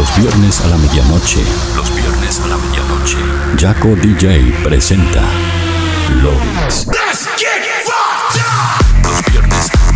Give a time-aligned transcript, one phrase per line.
[0.00, 1.44] Los viernes a la medianoche.
[1.76, 3.18] Los viernes a la medianoche.
[3.58, 5.20] Jaco DJ presenta.
[6.22, 6.86] Los viernes,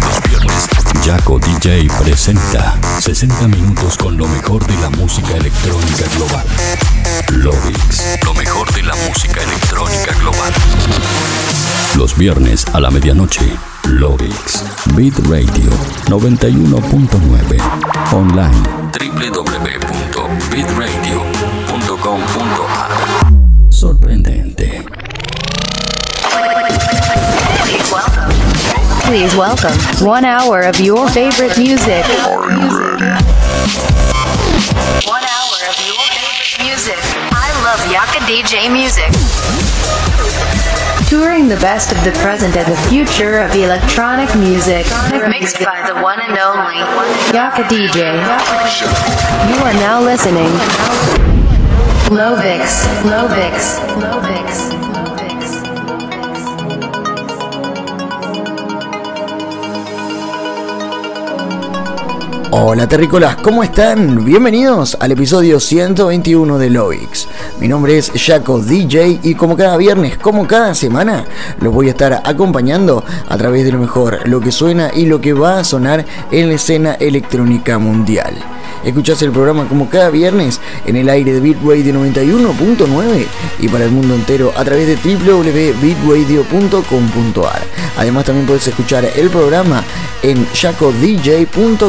[0.02, 1.06] los viernes.
[1.06, 6.46] Jaco DJ presenta 60 minutos con lo mejor de la música electrónica global.
[7.30, 10.52] Lorix, lo mejor de la música electrónica global.
[11.96, 13.73] Los viernes a la medianoche.
[13.86, 14.64] Lovix.
[15.28, 15.70] Radio
[16.08, 17.60] 91.9.
[18.12, 18.90] Online.
[23.70, 24.84] Sorprendente.
[29.04, 29.72] Please welcome
[30.06, 32.04] one hour of your favorite music.
[32.26, 33.04] Are you ready?
[35.06, 36.98] One hour of your favorite music.
[37.32, 39.10] I love Yaco DJ music.
[41.08, 44.86] Touring the best of the present and the future of electronic music.
[45.28, 46.80] Mixed by the one and only
[47.30, 48.14] Yaco DJ.
[49.48, 50.50] You are now listening.
[52.10, 54.73] Lovix, Lovix, Lovix.
[62.56, 64.24] Hola terrícolas, ¿cómo están?
[64.24, 67.26] Bienvenidos al episodio 121 de Lovix.
[67.58, 71.24] Mi nombre es Jaco DJ y como cada viernes, como cada semana,
[71.60, 75.20] los voy a estar acompañando a través de lo mejor, lo que suena y lo
[75.20, 78.36] que va a sonar en la escena electrónica mundial.
[78.84, 83.26] Escuchás el programa como cada viernes en el aire de Bitradio 91.9
[83.60, 87.62] y para el mundo entero a través de www.bitradio.com.ar.
[87.96, 89.84] Además también puedes escuchar el programa
[90.22, 91.84] en jacodj.com.no.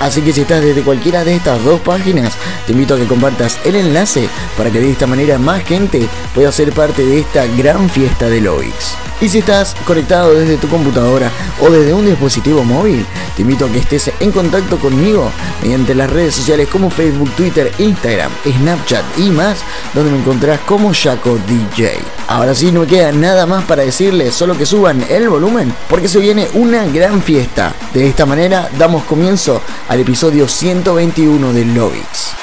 [0.00, 2.34] Así que si estás desde cualquiera de estas dos páginas,
[2.66, 6.52] te invito a que compartas el enlace para que de esta manera más gente pueda
[6.52, 8.96] ser parte de esta gran fiesta de Loix.
[9.20, 13.68] Y si estás conectado desde tu computadora o desde un dispositivo móvil, te invito a
[13.68, 15.30] que estés en contacto conmigo
[15.72, 19.58] las redes sociales como Facebook, Twitter, Instagram, Snapchat y más,
[19.94, 21.94] donde me encontrás como Jaco DJ.
[22.28, 26.08] Ahora sí, no me queda nada más para decirles, solo que suban el volumen, porque
[26.08, 27.74] se viene una gran fiesta.
[27.94, 32.41] De esta manera damos comienzo al episodio 121 de Lovix.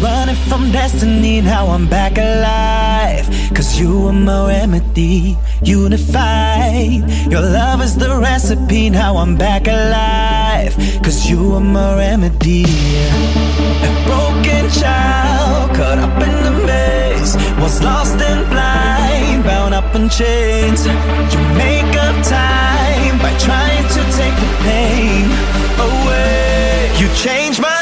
[0.00, 3.26] Running from destiny, now I'm back alive.
[3.54, 7.08] Cause you were my remedy, unified.
[7.30, 10.74] Your love is the recipe, now I'm back alive.
[11.02, 12.64] Cause you were my remedy.
[12.64, 20.08] A broken child, caught up in the maze, was lost and blind, bound up in
[20.08, 20.86] chains.
[20.86, 25.26] You make up time by trying to take the pain
[25.88, 26.92] away.
[26.98, 27.75] You changed my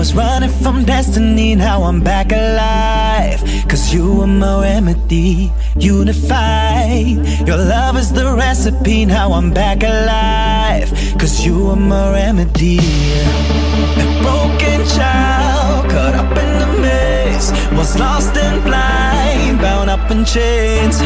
[0.00, 3.38] was running from destiny, now I'm back alive.
[3.68, 7.18] Cause you were my remedy, unified.
[7.46, 10.88] Your love is the recipe, now I'm back alive.
[11.20, 12.78] Cause you were my remedy.
[12.78, 20.24] A broken child, caught up in the mix, was lost and blind, bound up in
[20.24, 20.96] chains.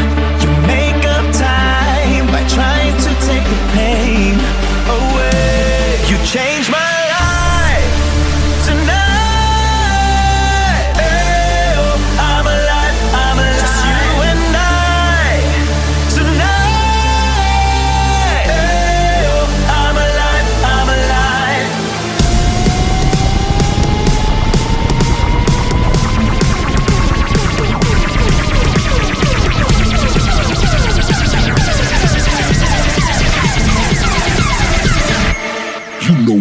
[0.42, 4.34] You make up time by trying to take the pain
[4.86, 5.98] away.
[6.10, 6.53] You changed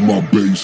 [0.03, 0.62] my bass.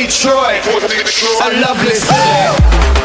[0.00, 2.99] Detroit, I love a lovely city.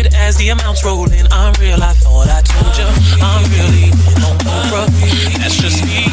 [0.00, 1.26] it as the amounts rolling.
[1.30, 2.88] I'm real, I thought I told ya,
[3.20, 3.92] I'm really
[4.24, 4.88] on Oprah.
[5.36, 6.08] That's just me.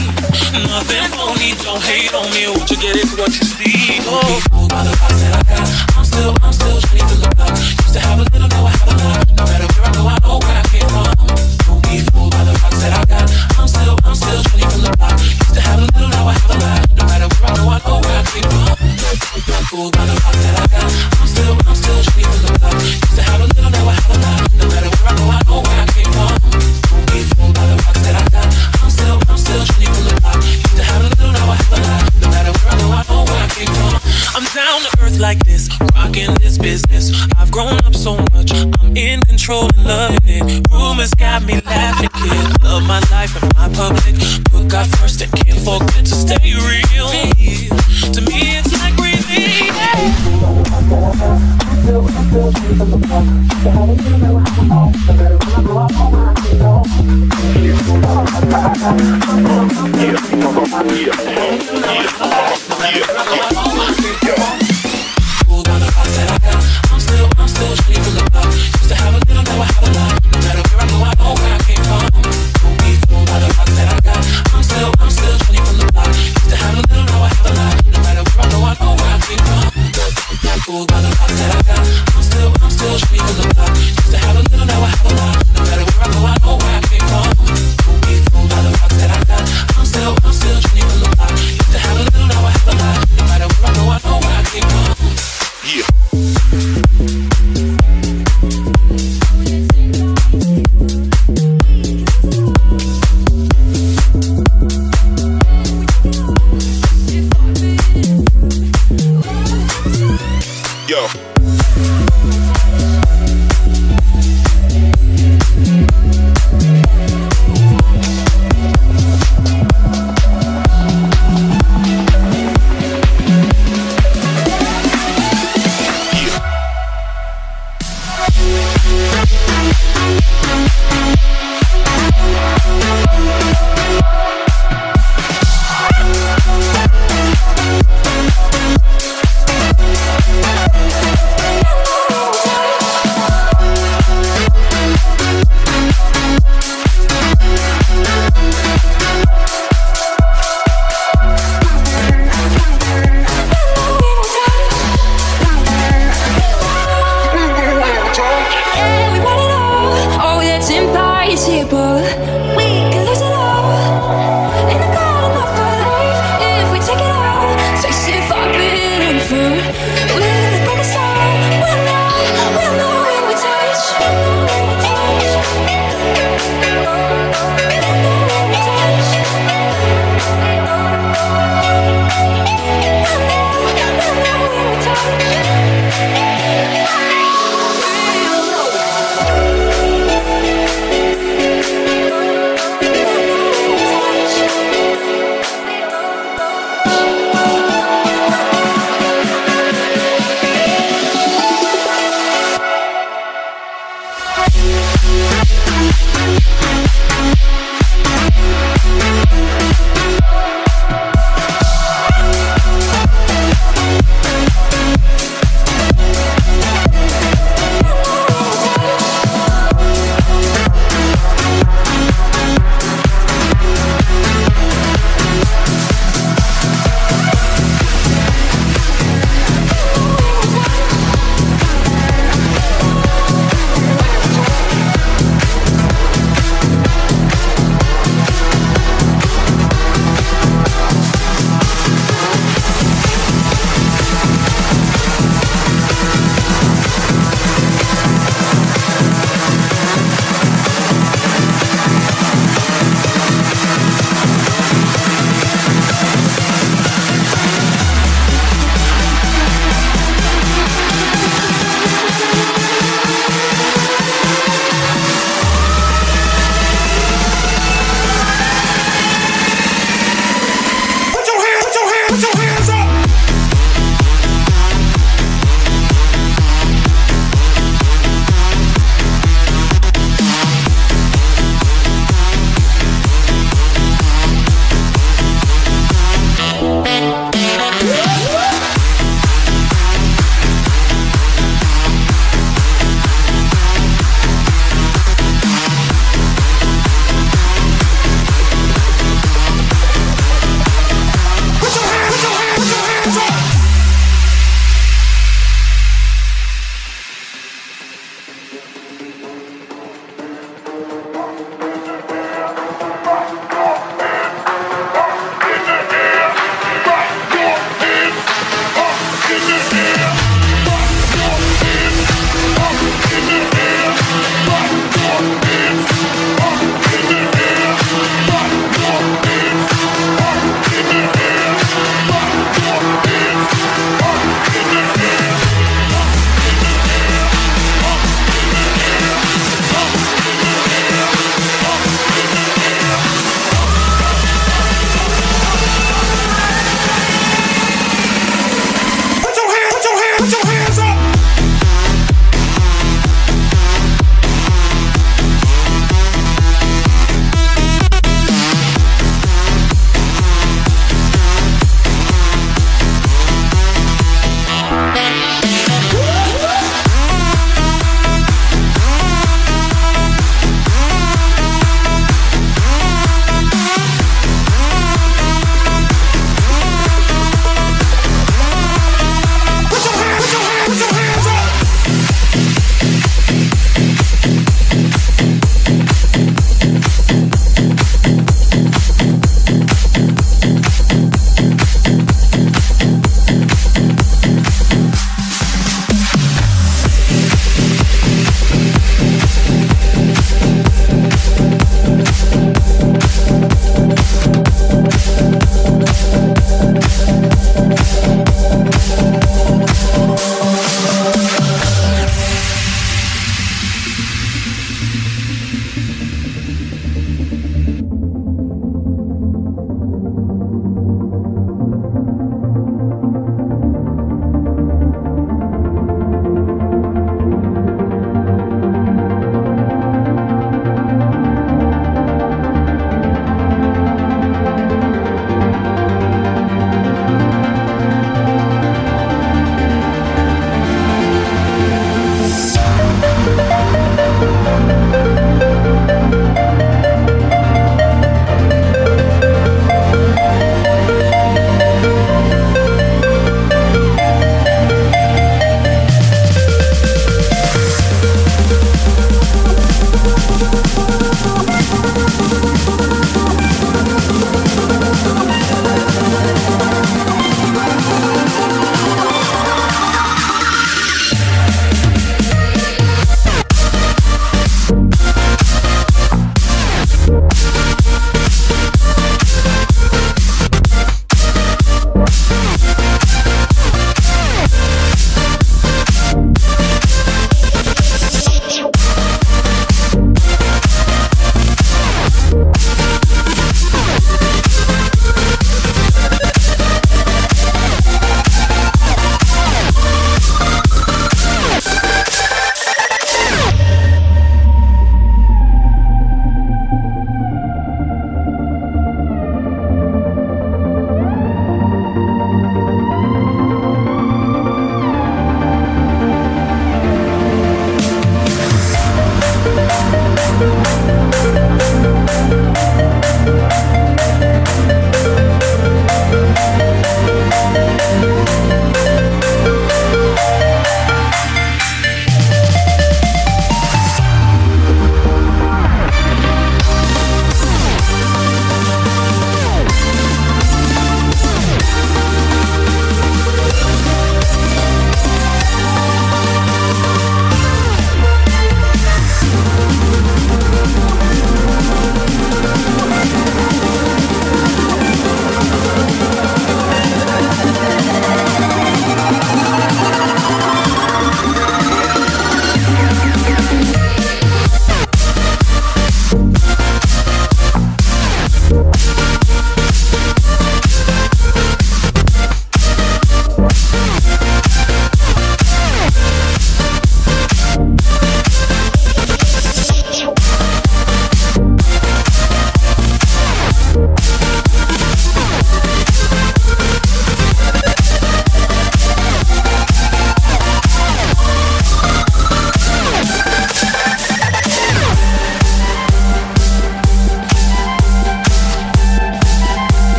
[0.68, 2.52] Nothing phony, don't hate on me.
[2.52, 4.04] What you get is what you see.
[4.04, 5.68] Oh, fooled by the vibes that I got.
[5.96, 7.56] I'm still, I'm still trying to look up.
[7.56, 9.24] Used to have a little, now I have a lot.
[9.40, 11.08] No matter where I go, I know where I came from.
[11.64, 13.26] Don't be fooled by the rocks that I got.
[13.56, 15.16] I'm still, I'm still trying to look up.
[15.16, 16.82] Used to have a little, now I have a lot.
[16.98, 18.66] No matter where I go, I know where I came from.
[18.68, 20.88] Don't be Fooled by the rocks that I got.
[21.20, 22.57] I'm still, I'm still trying to look up.
[39.48, 40.68] control and loving it.
[40.72, 42.64] Rumors got me laughing, kid.
[42.64, 44.16] Love my life and my public.
[44.52, 47.07] Put God first and can't forget to stay real.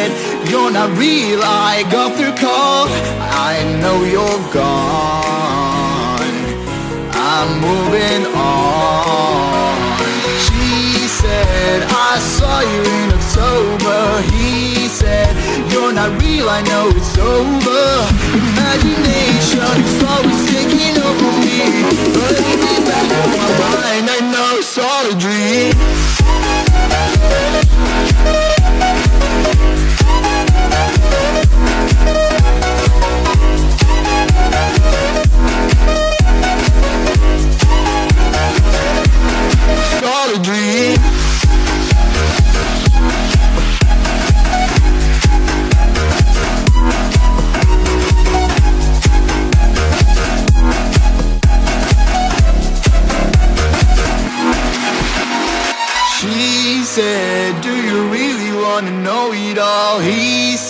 [0.00, 2.86] Said, You're not real, I got the call.
[3.52, 6.36] I know you're gone.
[7.12, 9.98] I'm moving on.
[10.46, 11.78] She said,
[12.08, 14.00] I saw you in October.
[14.34, 15.32] He said,
[15.72, 17.84] You're not real, I know it's over.
[18.52, 21.60] Imagination is always taking over me.
[22.16, 26.09] But in back of my mind, I know it's all a dream.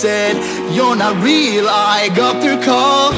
[0.00, 0.34] Said,
[0.72, 3.12] You're not real, I got the call.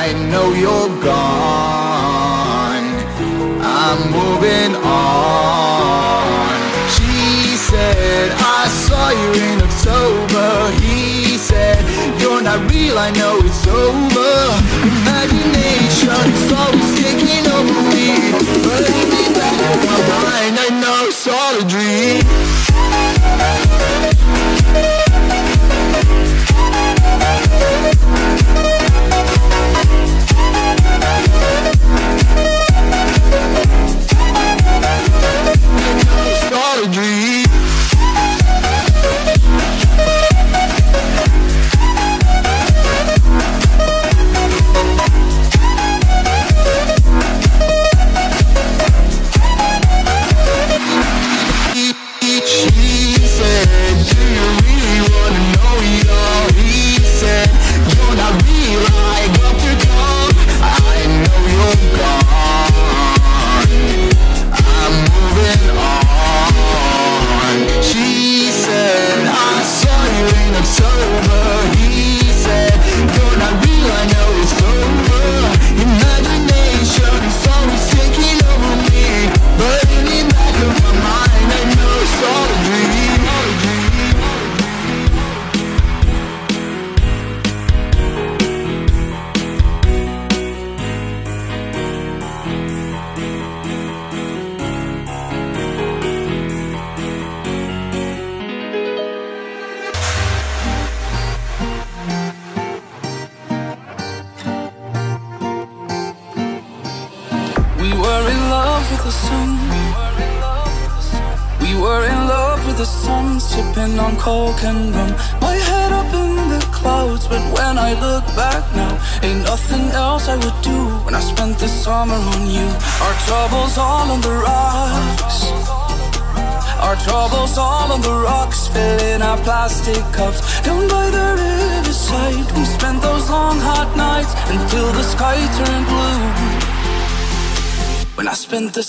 [0.00, 2.88] I know you're gone.
[3.60, 6.56] I'm moving on.
[6.96, 10.48] She said, I saw you in October.
[10.80, 11.84] He said,
[12.18, 14.32] You're not real, I know it's over.
[14.80, 18.32] Imagination is always taking over me.
[18.64, 22.24] But in the back my mind, I know it's all a dream.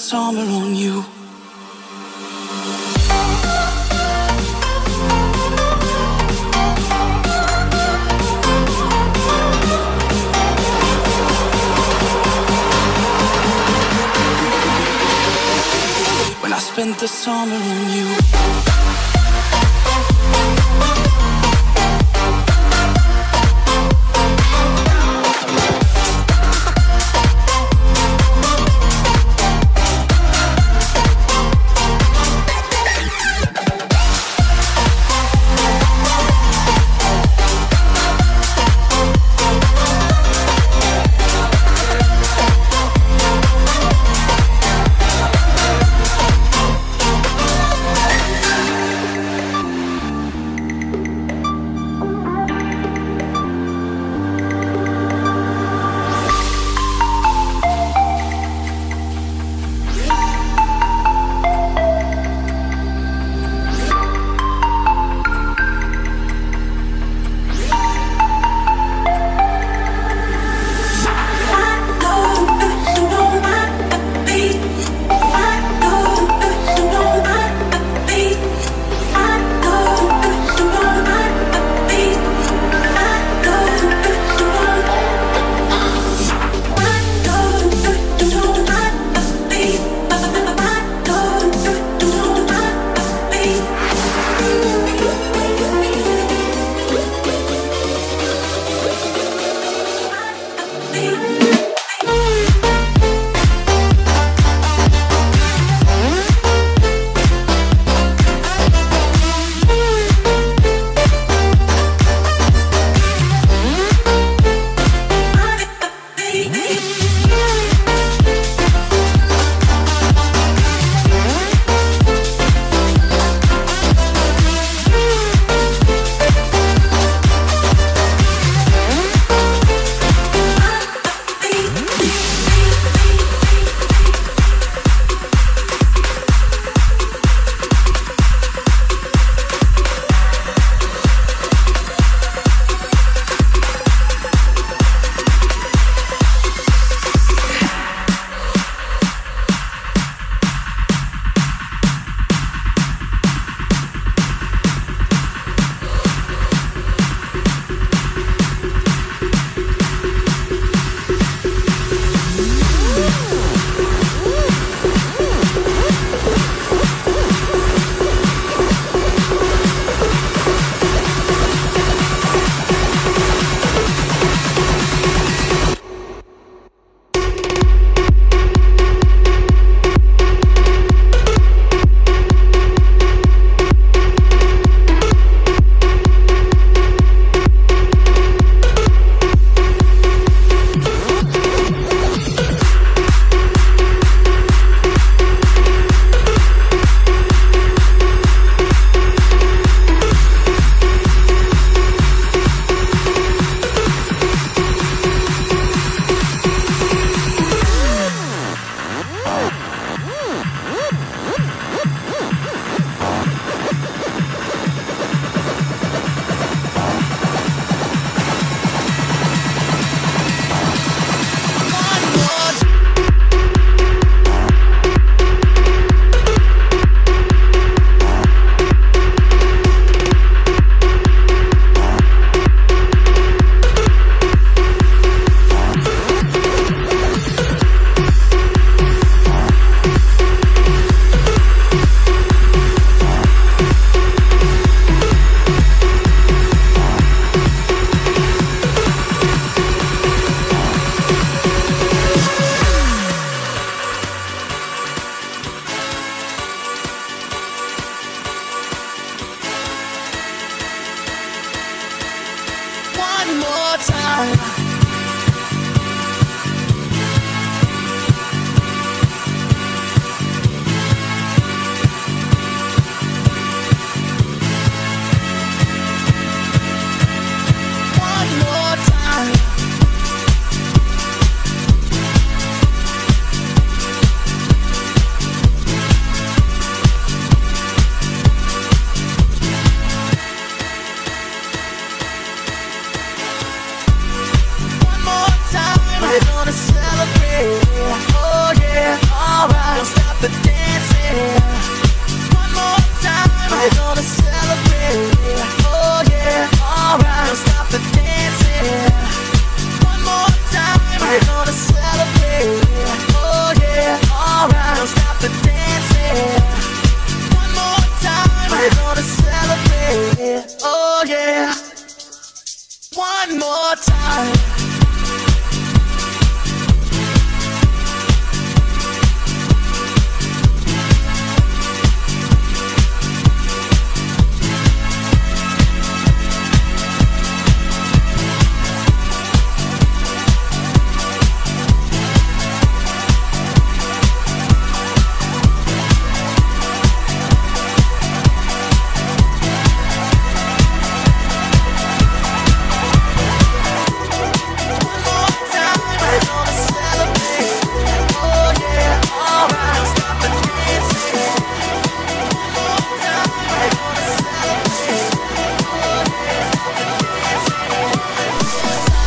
[0.06, 1.15] Summer on you.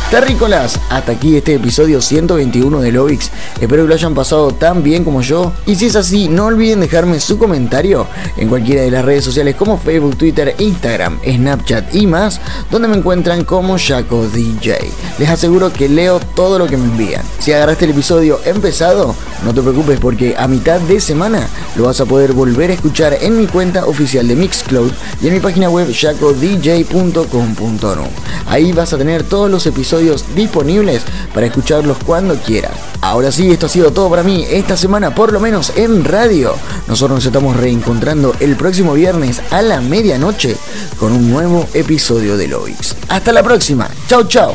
[0.09, 3.29] Terrícolas, hasta aquí este episodio 121 de Lovix.
[3.61, 5.53] Espero que lo hayan pasado tan bien como yo.
[5.67, 9.55] Y si es así, no olviden dejarme su comentario en cualquiera de las redes sociales
[9.55, 12.41] como Facebook, Twitter, Instagram, Snapchat y más,
[12.71, 14.79] donde me encuentran como Jaco DJ.
[15.19, 17.21] Les aseguro que leo todo lo que me envían.
[17.37, 19.13] Si agarraste el episodio empezado,
[19.45, 23.15] no te preocupes porque a mitad de semana lo vas a poder volver a escuchar
[23.21, 24.91] en mi cuenta oficial de Mixcloud
[25.21, 26.89] y en mi página web jacodj.com.no.
[28.47, 29.67] Ahí vas a tener todos los
[30.35, 32.71] disponibles para escucharlos cuando quieras.
[33.01, 36.53] Ahora sí, esto ha sido todo para mí esta semana, por lo menos en radio.
[36.87, 40.57] Nosotros nos estamos reencontrando el próximo viernes a la medianoche
[40.99, 42.95] con un nuevo episodio de Loix.
[43.07, 43.89] Hasta la próxima.
[44.07, 44.53] Chao, chao.